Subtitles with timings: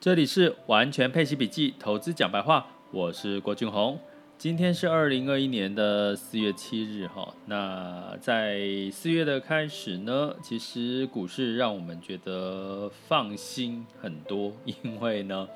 [0.00, 3.98] 这里是完全配息笔记投资讲白话，我是郭俊宏。
[4.38, 7.34] 今天是二零二一年的四月七日哈。
[7.46, 8.60] 那在
[8.92, 15.48] 四月的开始呢，其实股市让我们觉得放心很多，因为呢，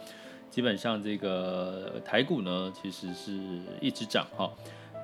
[0.51, 3.39] 基本上这个台股呢，其实是
[3.81, 4.51] 一直涨哈。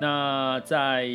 [0.01, 1.09] 那在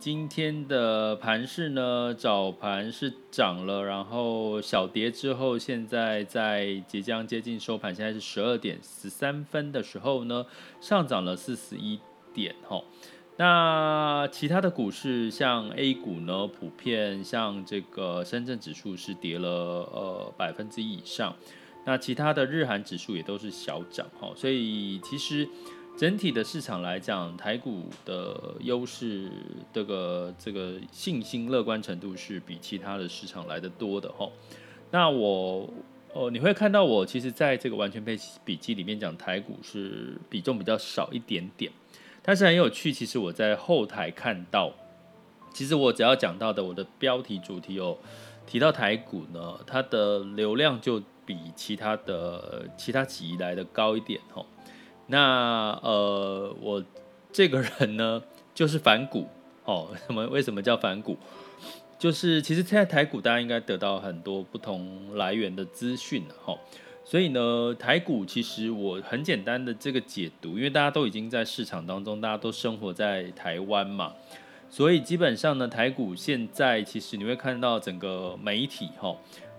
[0.00, 10.44] 今天的盘市呢，早盘是涨了，然后小跌之后，现在在即将接近收盘，现在是十二点十三分的时候呢，
[10.80, 12.00] 上涨了四十一
[12.32, 12.82] 点哈。
[13.36, 21.36] 那其他的股市像 A 股呢，普遍像这个深圳指数是跌了呃百分之一以上，
[21.84, 25.48] 那其他的日韩指数也都是小涨哈，所以其实。
[25.96, 29.30] 整体的市场来讲，台股的优势，
[29.72, 34.28] 这个这个信心乐观程度是比其他的市场来得多的哈。
[34.90, 35.68] 那我
[36.12, 41.70] 哦，你会看到我其实在这个完全配笔记里面讲台股是比重比较少一点点，
[42.22, 42.92] 但是很有趣。
[42.92, 44.72] 其实我在后台看到，
[45.52, 47.96] 其实我只要讲到的我的标题主题有
[48.46, 54.44] 提到台股呢，它的流量就比其他的其他期来的高一点哈。
[55.06, 56.82] 那呃，我
[57.32, 58.22] 这个人呢，
[58.54, 59.26] 就是反股
[59.64, 59.88] 哦。
[60.06, 60.26] 什么？
[60.28, 61.16] 为什么叫反股？
[61.98, 66.56] 就是其实现在台股大家应该得到很多不同来源的资讯哈。
[67.04, 74.14] 所以呢，台股其实我很简单的这个解读，因为大家都已经在市场当中，大家都生活在台湾嘛，
[74.70, 79.14] 所以基本上呢，台股现在其实你会看到整个媒体哈。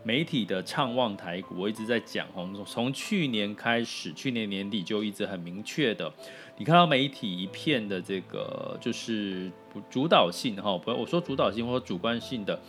[0.05, 6.13] 媒体的畅望台股，我一直在讲，从从去年开始，去年年底就一直很明确的，
[6.59, 9.51] 你看到媒体一片的这个就是
[9.89, 12.59] 主导性哈，不，我说主导性或者主观性的，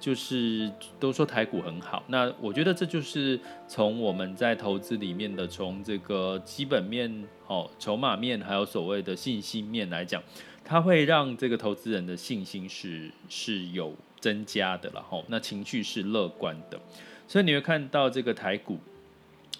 [0.00, 2.02] 就是都说台股很好。
[2.08, 10.20] 那我觉得这就是从我们在投资里面的，从这个基本面、哦筹码面，还有所谓的信心面来讲，
[10.64, 13.94] 它会让这个投资人的信心是是有。
[14.28, 16.78] 增加的了吼，那情绪是乐观的，
[17.26, 18.78] 所以你会看到这个台股，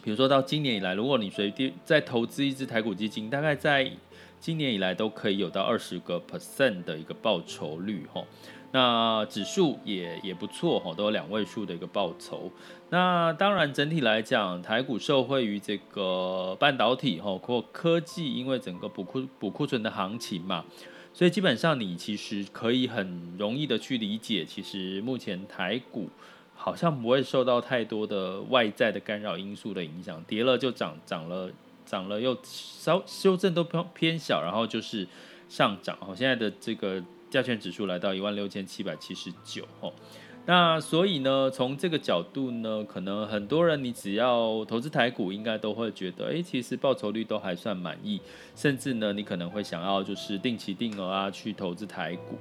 [0.02, 3.90] 比如说到今年以来，如果你随便再投资一支台股基金，大概在
[4.38, 8.26] 今年以来都可以有到二十个 percent 的一个报酬率吼，
[8.72, 12.52] 那指数也也不错吼，都有两位数的一个报酬。
[12.90, 20.66] 那当然整体来讲，台股受惠于这个半导体吼或科技，因为整个补库补库存的行情嘛。
[21.12, 26.08] 所以基本上，你其实可以很容易的去理解，其实目前台股
[26.54, 31.50] 好像不会受到太多的外在的干扰因素的影响，跌了就涨，涨了
[31.84, 35.06] 涨了又稍修正都偏偏小，然后就是
[35.48, 35.98] 上涨。
[36.00, 39.92] 哦，现在的这个加权指数来到一万六千七百七十九，哦。
[40.48, 48.18] 那所以呢，从这个角度呢，可能很多人你只要投资台股，应该都会觉得，诶，其实报酬率都还算满意，
[48.56, 52.38] 甚至呢，你可能会想要就是定期定额啊去投资台股。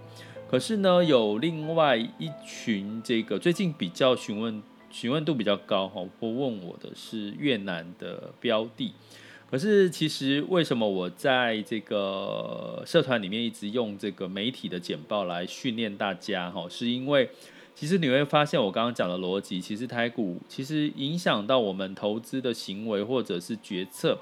[0.50, 8.94] 可是呢，有另外一群这个最近比较询问询问度比较高哈，或问我的是越南的标的。
[9.52, 17.30] 可是其实为什么我在这个社团里面一直用这个媒体的简报来训练大家哈，是因为。
[17.80, 24.18] 其实你会发现，我刚刚讲的逻辑，其实台股其实影响到我们投资的行为或者是决策，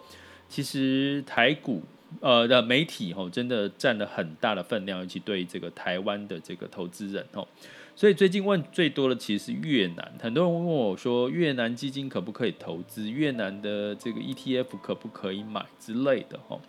[0.50, 1.82] 其实台股
[2.20, 7.48] 呃的媒体吼真的占了很大的分量，尤其对这个台湾的这个投资人吼，
[7.96, 16.60] 所以最近问最多的其实是越南，很多人问我说越南基金可不可以投资，越南的这个 ETF 可不可以买之类的吼，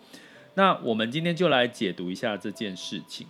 [0.53, 3.27] 那我们今天就来解读一下这件事情。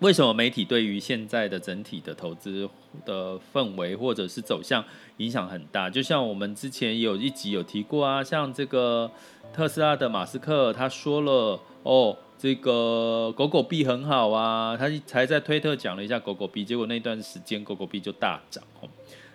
[0.00, 2.68] 为什么媒体对于现在的整体的投资
[3.06, 4.84] 的氛围或者是走向
[5.16, 5.88] 影响很大？
[5.88, 9.10] 就像我们之前有一集有提过啊，像这个
[9.54, 18.88] 特斯拉的马斯克他说了哦，这个狗狗币很好啊，他才在推特讲了一下狗狗币，结果那段时间狗狗币就大涨哦。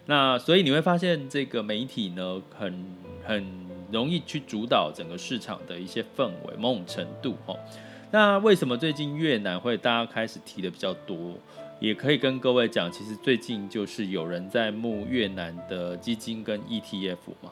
[0.05, 2.85] 那所以你会发现这个媒体呢，很
[3.25, 3.43] 很
[3.91, 7.57] 容易去主导整个市场的一些氛围，某种程度哦。
[8.11, 11.35] 那为什么最近越南会大家开始提的比较多？
[11.79, 17.51] 也可以跟各位讲，其实最近就是有人在募越南的基金跟 ETF 嘛，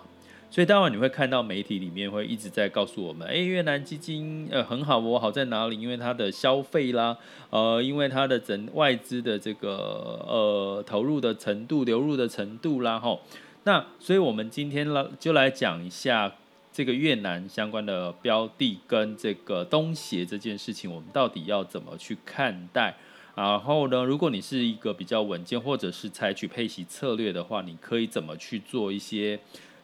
[0.52, 5.80] 所以当然你会看到媒体里面会一直在告诉我们，哎，越南基金呃很好，我好在哪里？
[5.80, 7.18] 因为它的消费啦，
[7.50, 13.22] 呃，因为它的整外资的这个呃投入的程度、流入的程度啦，吼。
[13.64, 16.36] 那所以我们今天来就来讲一下。
[16.80, 22.96] 这个越南相关的标的跟这个东协这件事情，我们到底要怎么去看待？
[23.36, 29.38] 然后呢，如果你是一个比较稳健或者是采取配息策略的话，你可以怎么去做一些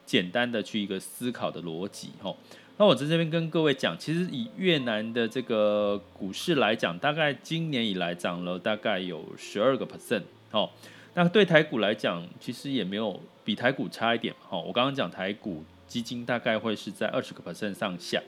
[0.05, 2.37] 简单的去一个思考的逻辑吼。
[2.77, 10.69] 那我在这边跟各位讲，其实以越南的这个股市来讲，大概今年以来涨了大概有十二个 percent 哦。
[11.13, 14.57] 那对台股来讲，其实也没有比台股差一点哈。
[14.57, 18.21] 我刚刚讲台股基金大概会是在二十个 percent 上下，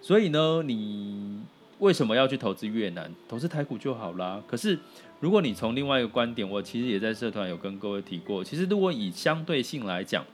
[0.00, 1.40] 所以呢，你
[1.78, 3.12] 为什么要去投资越南？
[3.28, 4.42] 投资台股就好啦。
[4.46, 4.78] 可是
[5.20, 10.24] 如果你从另外一个观点，我其实也在社团有跟各位提过，其实如果以相对性来讲，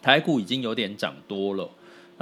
[0.00, 1.70] 台股已经有点涨多了。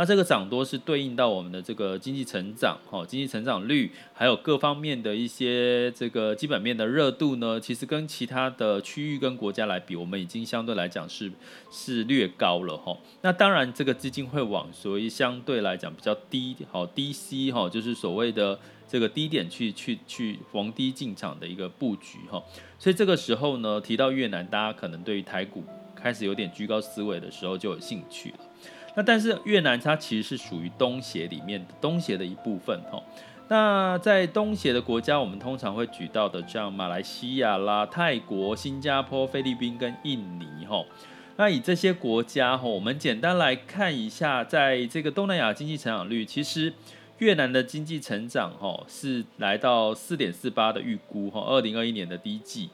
[0.00, 11.30] 那这个涨多是对应到我们的这个经济成长，哈，经济成长率，还有各方面的一些这个基本面的热度呢，其实跟其他的区域跟国家来比，我们已经相对来讲是
[11.70, 12.96] 是略高了，哈。
[13.20, 18.58] 那当然，这个资金会往所谓相对来讲比较低，好低吸，哈，就是所谓的
[18.88, 22.42] 这个低点去去去逢低进场的一个布局，哈。
[22.78, 25.62] 所以这个时候呢，提到越南，大家可能对于台股
[25.94, 28.38] 开始有点居高思维的时候就有兴趣了。
[28.94, 33.02] 那但是越南它其实是属于东协里面的东协的一部分哈。
[33.48, 40.84] 那在东协的国家，我们通常会举到的，像马来西亚啦、泰国、新加坡、菲律宾跟印尼哈。
[41.36, 46.72] 那以这些国家哈，我们简单来看一下，在这个东南亚经济成长率，其实
[47.18, 52.70] 越南的经济成长哈是来到四点四八的预估哈，二零二一年的第一季。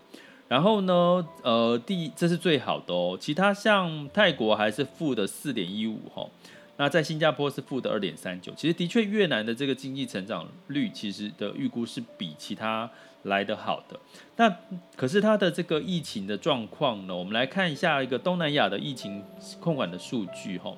[0.48, 3.18] 然后呢，呃，第这是最好的哦。
[3.20, 6.24] 其他像泰国还是负的四点一五哈，
[6.76, 8.52] 那在新加坡是负的二点三九。
[8.56, 12.88] 其实的确，越南的这个经济成长率其实的预估是比其他
[13.24, 13.98] 来的好的。
[14.36, 14.56] 那
[14.94, 17.16] 可是它的这个疫情的状况呢？
[17.16, 19.20] 我们来看一下一个东南亚的疫情
[19.58, 20.72] 控管的数据哈。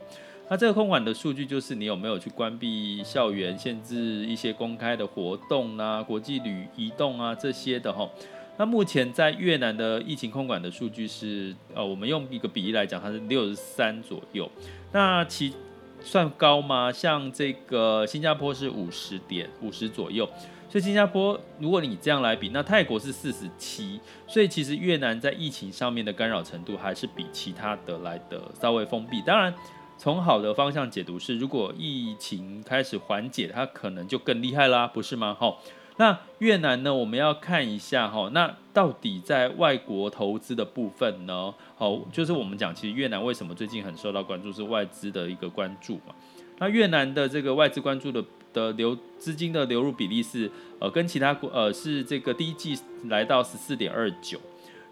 [0.48, 8.08] 那这个控管的数据就是你有没有去关闭校园、限制一些公开的活动啊、国际旅移动啊这些的哈。
[8.58, 14.50] 那目前在越南的疫情控管的数据是，呃，我们用一个比例来讲，它是六十三左右。
[14.90, 15.54] 那其
[16.02, 16.90] 算高吗？
[16.90, 20.28] 像这个新加坡是五十点五十左右，
[20.68, 29.22] 所以新加坡如果你这样来比，那泰国是四十七，所以其实越南在疫情上面的干扰程度还是比其他的来的稍微封闭。
[29.22, 29.54] 当然，
[29.96, 35.36] 从好的方向解读是，如果疫情开始缓解，它可能就更厉害啦，不是吗？
[35.38, 35.62] 好。
[35.98, 36.94] 那越南呢？
[36.94, 41.52] 我们要看一下哈，那到底在外国投资的部分呢？
[41.76, 46.14] 好，就是我们讲，其实越南为什么最近很受到关注，是外资的一个关注嘛。
[46.58, 50.48] 那越南的这个外资关注的的流资金的流入比例是
[50.78, 54.40] 呃，跟其他国呃是这个第一季来到十四点二九，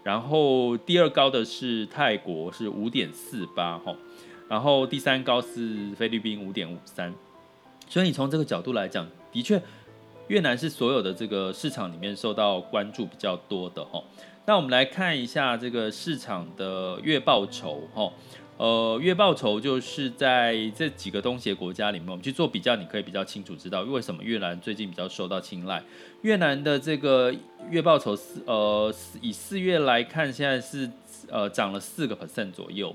[0.03, 3.95] 然后第二高的是泰国是五点四八哈，
[4.49, 7.15] 然后第三高是菲律宾五点五三，
[7.89, 9.63] 所以你从这个角度来讲，的确。
[10.29, 14.03] 越南是所有的这个市场里面受到关注比较多的哈，
[14.47, 18.13] 那我们来看一下这个市场的月报酬哈，
[18.57, 25.83] 呃，月报酬就是在这几个东协国家里面，我们去做比较，你可以比较清楚知道为什么越南最近比较受到青睐。
[26.23, 27.33] 越南的这个
[27.71, 30.91] 月报酬四呃以四月来看，现在是
[31.29, 32.95] 呃涨了四个 percent 左右。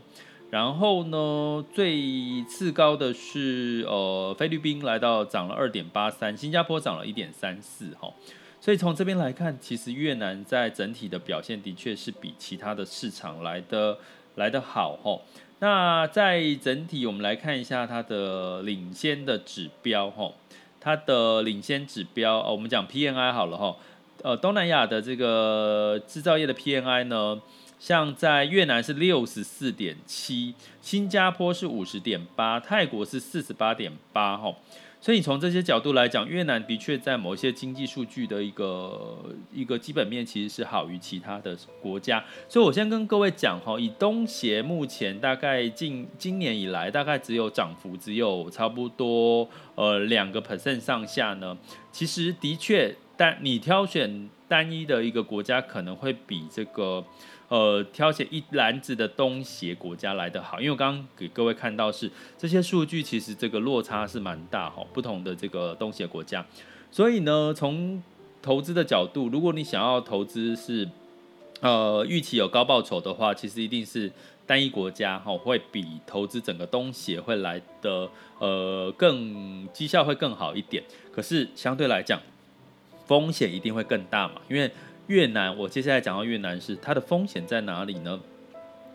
[0.52, 8.14] 然后呢，最次高的是呃菲律宾来到涨了二点八三，新加坡涨了一点三四哈，
[8.60, 13.98] 所以从这边来看，其实越南在整体的表现的确是比其他的市场来的
[14.36, 15.22] 来的好哈。
[15.60, 20.34] 那在整体我们来看一下它的领先的指标哈，
[20.82, 23.78] 它的领先指标，我们讲 PNI 好了哈，
[24.22, 27.42] 呃东南亚的这个制造业的 PNI 呢。
[27.82, 34.56] 像在越南是六十四点七，新加坡是五十点八，泰国是四十八点八，哈，
[35.02, 39.18] 所以从这些角度来讲，越南的确在某些经济数据的一个
[39.52, 42.24] 一个基本面其实是好于其他的国家。
[42.48, 51.58] 所以我先跟各位讲哈，以东协目前大概近今年以来大概只有涨幅只有差不多呃两个 percent 上下呢，
[51.92, 57.04] 其实的确，但你挑选单一的一个国家可能会比这个。
[57.52, 66.46] 呃，挑选一篮子的东协国家来的好，因为我刚刚给各位看到是这些数据，其实这个落差是蛮大哈，不同的这个东协国家，
[66.90, 68.02] 所以呢，从
[68.42, 70.88] 投资的角度，如果你想要投资是
[71.60, 74.10] 呃预期有高报酬的话，其实一定是
[74.48, 80.82] 单一国家哈，会比投资整个东协会来的呃更绩效会更好一点，
[81.12, 82.18] 可是相对来讲
[83.06, 84.72] 风险一定会更大嘛，因为。
[85.08, 88.20] 越南，我接下来讲到越南是它的风险在哪里呢？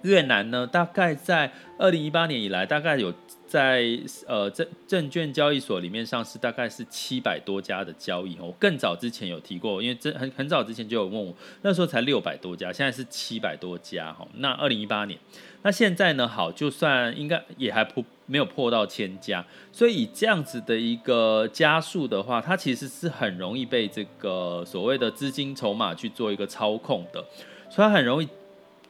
[0.07, 3.13] 越南呢，大概在二零一八年以来，大概有
[3.45, 3.85] 在
[4.27, 8.39] 呃证证券交易所里面上市，大概是七百多家的交易。
[8.41, 14.27] 我更早之前有提过，因为这很很早之前就有问我，那时候才六百多家，现在是七百多家哈。
[14.37, 15.19] 那二零一八年，
[15.63, 27.25] 那现在呢，好，就算应该也还破没有破到千家，所以以这样子的一个加速的话，它其实是很容易被这个所谓的资金筹码去做一个操控的，
[27.69, 28.29] 所以它很容易。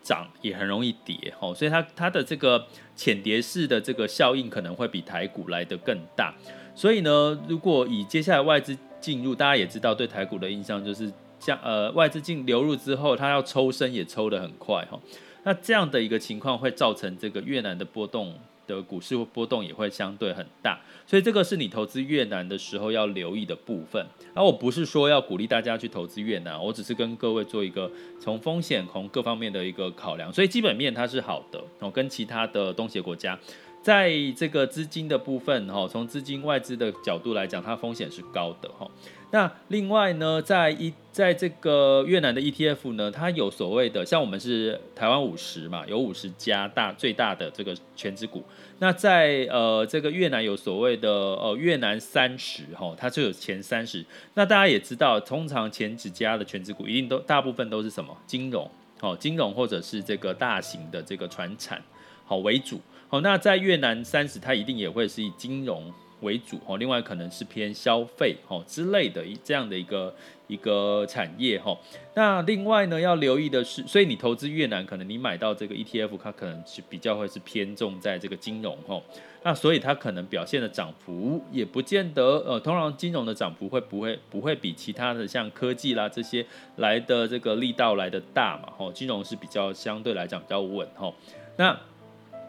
[0.06, 6.32] 涨也很容易跌，吼，所以它它的这个浅跌式的这个效应可能会比台股来得更大。
[6.76, 15.00] 所以呢，如果以接下来外资进入，大家也知道对台股的印象就是像呃外资进流入之后，它要抽身也抽得很快，哈。
[15.42, 18.32] 那这样的一个情况会造成这个越南的波动。
[18.66, 24.04] 的股市波动也会相对很大，所以这个是你投资越南的时候要留意的部分。
[24.35, 30.32] 而我不是说要鼓励大家去投资越南，我只是跟各位做一个从风险从各方面的一个考量。
[30.32, 33.38] 所以基本面它是好的，哦，跟其他的东协国家，
[33.82, 38.90] 在这个资金的部分，哈，从资金外资的角度来讲，它风险是高的，哈。
[39.33, 48.45] 那另外呢，在一在这个越南的 ETF 呢，它有所谓的，像我们是台湾五十嘛，有五十家大最大的这个权值股。
[48.78, 54.04] 那在呃这个越南有所谓的呃越南三十哈，它就有前三十。
[54.35, 61.83] 那大家也知道，通常前几家的权值股一定都大部分都是什么金融，哦金融或者是这个大型的这个船产
[62.25, 62.80] 好为主。
[63.09, 65.92] 好，那在越南三十，它一定也会是以金融。
[66.20, 70.14] 为主哦，另外可能是偏消费哦之类的一这样的一个
[70.46, 71.76] 一个产业哈。
[72.14, 79.00] 那另外呢，要留意的是，所以你投资越南，可能你买到这个 ETF，它可能是比较会是偏重在这个金融哈。
[79.42, 86.44] 那所以它可能表现的涨幅也不见得呃，通常金融的涨幅会不会不会比其他的像科技啦这些
[86.76, 88.73] 来的这个力道来的大嘛？
[88.76, 91.12] 哈，金融是比较相对来讲比较稳哈。
[91.56, 91.78] 那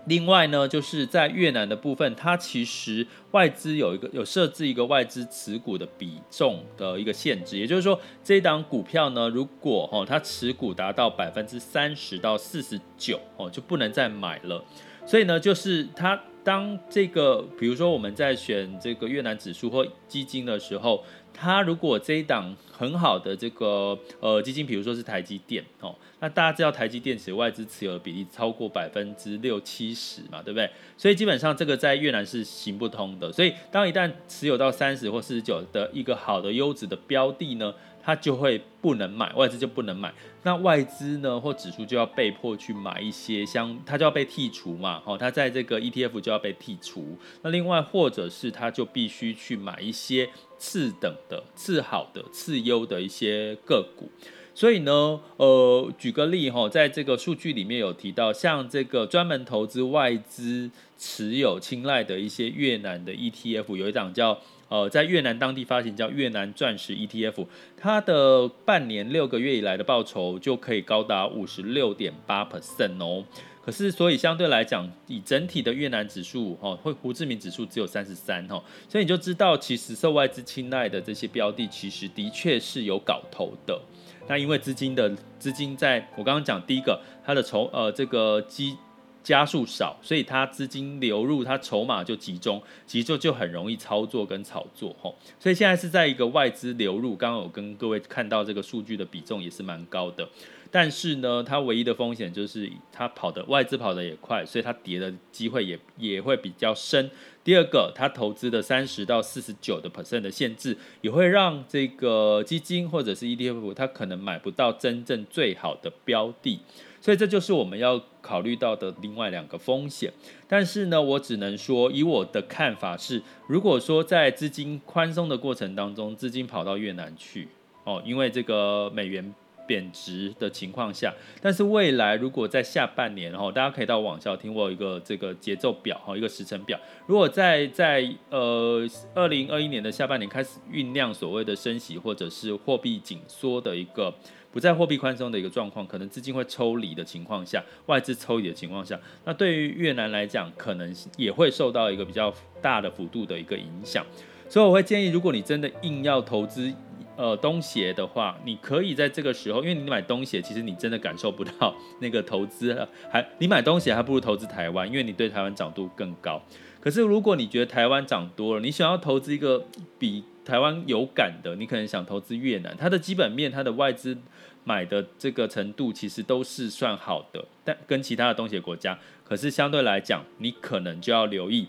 [0.07, 14.63] 另外呢，就是在越南的部分，它其实外资有一个有设置一个外资持股的比重的一个限制，也就是说，这一档股票呢，如果哦它持股达到百分之三十到四十九哦，就不能再买了。
[15.05, 21.03] 所以呢，就是它当这个，比如说我们在选这个越南指数或基金的时候。
[21.39, 30.67] 它如果这一档很好的这个呃基金，比如说是台积电哦，那大家知道台积电其实外资持有的比例超过百分之六七十嘛，对不对？
[30.97, 33.31] 所以基本上这个在越南是行不通的。
[33.31, 37.71] 所以当一旦持有到三十或四十九的一个好的优质的标的呢，
[38.07, 40.13] 它就会不能买，外资就不能买。
[40.43, 47.17] 那外资呢或指数就要被迫去买一些，像它就要被剔除嘛，好，它在这个 ETF 就要被剔除。
[47.41, 50.29] 那另外或者是它就必须去买一些。
[50.59, 54.09] 次等的、次好的、次优的一些个股，
[54.57, 64.35] 所以呢，呃，举个例哈，在这个数据里面有提到，像这个专门投资外资持有青睐的一些越南的 ETF，有一档叫
[64.67, 67.45] 呃，在越南当地发行叫越南钻石 ETF，
[67.79, 73.23] 它的半年六个月以来的报酬就可以高达五十六点八 percent 哦。
[73.63, 83.79] 可是，所以相对来讲，以整体的越南指数，哈，会胡志明指数只有三十三，哈，所以你就知道，其实受外资青睐的这些标的，其实的确是有搞头的。
[84.27, 88.77] 那因为资金的资金，在我刚刚讲第一个，它的筹呃这个基
[89.23, 95.13] 加速少，所以它资金流入，它筹码就集中，其实就就很容易操作跟炒作，哈。
[95.39, 100.27] 所以现在是在一个外资流入，刚刚我跟各位看到这个数据的比重也是蛮高的。
[100.71, 107.09] 但是呢，它唯一的风险就是它跑的外资跑得也快，所以它跌的机会也也会比较深。
[107.43, 116.59] 第二个，它投资的三十到四十九的 percent 的限制，也会让这个基金或者是 ETF 它可能买不到真正最好的标的。
[116.99, 120.11] 所以这就是我们要考虑到的另外两个风险。
[120.47, 127.47] 但是呢，我只能说，以我的看法是，如果说在资金宽松的过程当中，资金跑到越南去，
[127.85, 129.33] 哦，因为这个美元。
[129.67, 136.79] 贬值的情况下，但是未来如果在下半年，然后大家可以到网校听我有一个这个节奏表哈，一个时程表。
[137.05, 144.13] 如果在在呃二零二一年的下半年开始酝酿所谓的升息或者是货币紧缩的一个
[144.51, 154.03] 不再货币宽松的一个状况，可能资金会抽离的情况下，外资抽离的情况下，那对于越南来讲，可能也会受到一个比较大的幅度的一个影响。
[154.49, 156.73] 所以我会建议，如果你真的硬要投资，
[157.17, 166.39] 呃，东协的话，你可以在这个时候，因为你买东协，其实你真的感受不到那个投资，还你买东协还不如投资台湾，因为你对台湾涨度更高。
[166.79, 169.65] 可是如果你觉得台湾涨多了，你想要投资一个
[169.97, 174.15] 比台湾有感的，你可能想投资越南，它的基本面、它的外资
[174.63, 181.67] 买的这个程度其实都是算好的，但跟其他的东协国家，可是相对来讲，你可能就要留意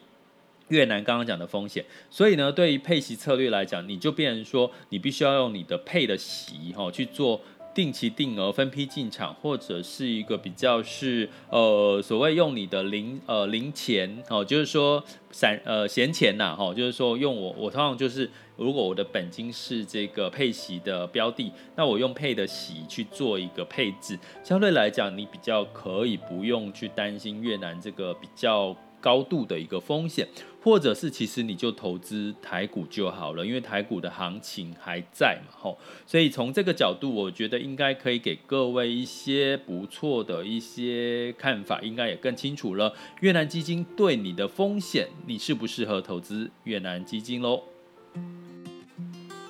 [0.69, 1.85] 越南刚刚讲的风险。
[2.11, 7.41] 所以呢，对于配息策略来讲，你就变成说，你必须要用你的配的息哈去做。
[7.75, 28.77] 定期定额分批进场，或者是一个比较是呃所谓用你的零呃零钱哦，就是说散呃闲钱呐哈，就是说用我我通常就是如果我的本金是这个配息的标的，那我用配的息去做一个配置，相对来讲你比较可以不用去担心越南这个比较。
[29.01, 30.29] 高度的一个风险，
[30.63, 42.95] 或者是其实你就投资台股就好了，因为台股的行情还在嘛，吼，所以从这个角度，我觉得应该可以给各位一些不错的一些看法，应该也更清楚了。
[43.21, 47.63] 越南基金对你的风险，你适不适合投资越南基金喽？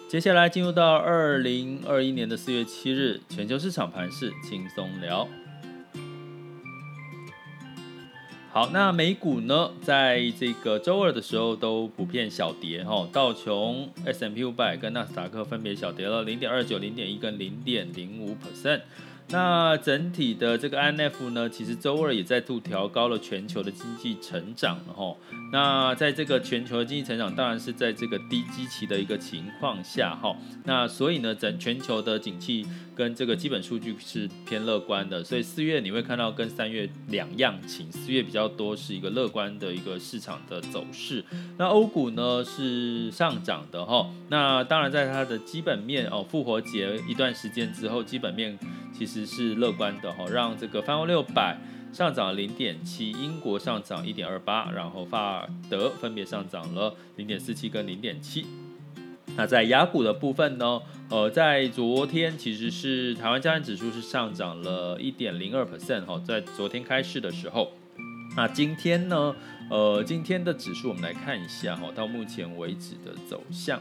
[0.09, 5.29] 接下来进入到二零二一年的四月七日，全球市场盘势轻松聊。
[8.51, 18.81] 好，那美股呢，在这个周二的时候都普遍小跌哈，道琼、S&P 500跟纳斯达克分别小跌了零点二九、零点一跟零点零五 percent。
[19.31, 25.15] 那整体的这个 IMF 呢，其实周二也再度调高了全球的经济成长了哈。
[25.53, 30.35] 那在这个全球的经济成长，当然是在这个低基期的一个情况下哈。
[30.65, 32.67] 那所以呢，整全球的景气
[32.99, 35.23] 跟这个基本数据是偏乐观的。
[35.23, 41.25] 所以四月你会看到跟三月两样情，四月比较多是一个乐观的一个市场的走势。
[41.57, 44.11] 那欧股呢是上涨的哈。
[44.29, 48.59] 那当然在它的基本面哦，复活节一段时间之后，基本面
[48.93, 49.29] 其实。
[49.29, 51.57] 是乐观的哈，让这个泛欧六百
[51.93, 58.47] 上涨零点七，英国上涨一点二八，然后法德分别上涨了零点四七跟零点七。
[59.39, 67.71] 那在雅股的部分呢，呃，在昨天其实是台湾加权指数是上涨了一点零二 percent 哈，在昨天开市的时候。
[68.37, 69.37] 那今天呢，
[69.71, 73.79] 呃，今天的指数我们来看一下哈，到目前为止的走向。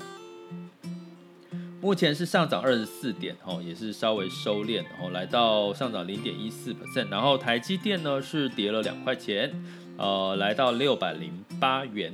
[1.82, 7.10] 目前是上涨二十四点，哦，也是稍微收敛，哦，来到上涨零点一四 percent。
[7.10, 9.52] 然后台积电呢是跌了两块钱，
[9.98, 12.14] 呃，来到六百零八元。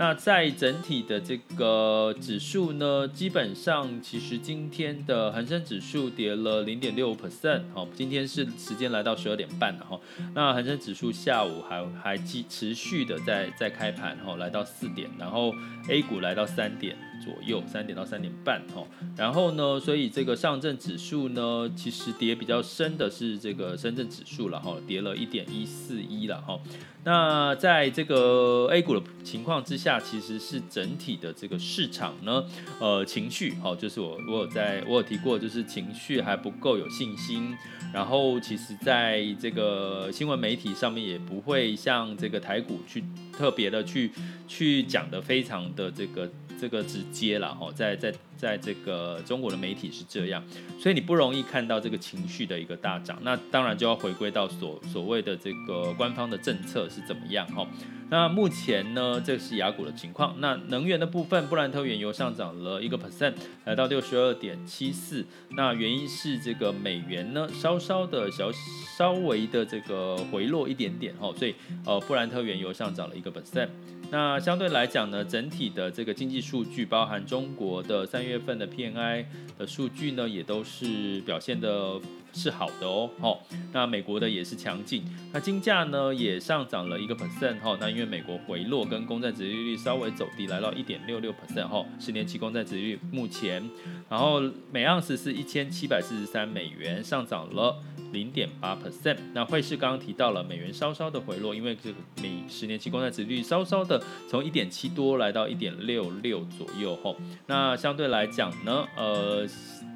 [0.00, 10.00] 那在整体的这个指数呢，基本上其实今天的恒生指数跌了零点六 percent，哦，今天是时间来到十二点半了哈。
[10.34, 15.52] 那恒生指数下午还还继持续的在在开盘，哈，来到四点，然后
[15.90, 16.96] A 股来到三点。
[17.20, 18.82] 左右三点到三点半哈，
[19.16, 26.58] 然后呢，所以这个上证指数呢，其实跌比较深的是这个深圳指数了哈，跌了一点一四一了哈。
[27.04, 32.44] 那在这个 A 股的情况之下，其实是整体的这个市场呢，
[32.78, 37.56] 呃，情绪哈，就是我我有在我有提过，就是情绪还不够有信心。
[37.92, 43.02] 然后其实在这个新闻媒体上面也不会像这个台股去
[43.32, 44.12] 特别的去
[44.46, 46.30] 去讲的非常的这个。
[46.60, 50.44] 这个直接了哈，在在在这个中国的媒体是这样，
[50.78, 53.18] 所以你不容易看到这个情绪的一个大涨。
[53.22, 57.66] 那当然就要回归到所所谓的这个官方的政策是怎么样哈。
[58.10, 60.34] 那目前呢，这是雅股的情况。
[60.40, 65.24] 那能源的部分，布兰特原油上涨了一个 percent，来到六十二点七四。
[65.50, 68.50] 那原因是这个美元呢，稍稍的小
[68.98, 71.54] 稍微的这个回落一点点哦，所以
[71.86, 73.68] 呃，布兰特原油上涨了一个 percent。
[74.10, 79.24] 那相对来讲呢，整体的这个经济数据，包含中国的三月份的 PNI
[79.56, 81.94] 的数据呢，也都是表现的
[82.32, 83.10] 是好的哦。
[83.20, 85.04] 好，那美国的也是强劲。
[85.32, 87.76] 那金价呢也上涨了一个 percent 哈。
[87.80, 91.84] 那因为美国回落跟公债殖利率稍微走低，来到一点六六 percent 哈。
[91.98, 93.68] 十年期公债殖率目前，
[94.08, 94.40] 然后
[94.72, 97.76] 每盎司是一千七百四十三美元，上涨了。
[98.12, 107.16] 零点八 percent，那汇市刚刚提到了美元稍稍的回落，因为这个美十年期公债殖率稍稍的从一点七多来到一点六六左右吼。
[107.46, 109.46] 那相对来讲呢，呃，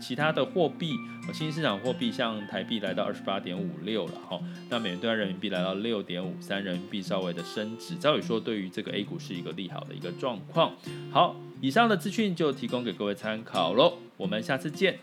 [0.01, 0.95] 其他的货币，
[1.33, 4.39] 新兴市场货币像台币来到二十八点五六了哈。
[4.69, 10.75] 那美元兑换人民币来到六点五三，人民币稍微的升值，照理说对于这个 A 股是一个利好的一个状况。
[11.11, 14.99] 好，以上的资讯就提供给各位参考喽，我们下次见。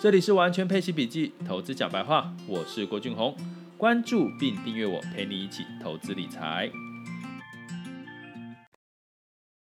[0.00, 3.34] 这里是完全配息笔记，投资讲白话，我是郭俊宏，
[3.78, 6.70] 关注并订阅我，陪你一起投资理财。